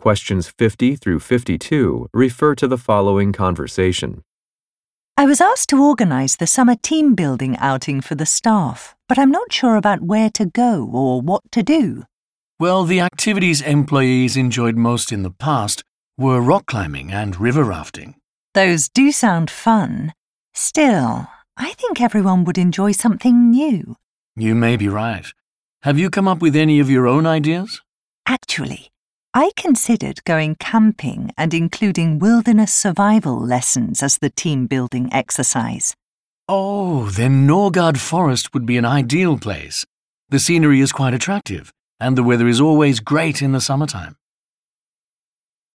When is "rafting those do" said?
17.62-19.12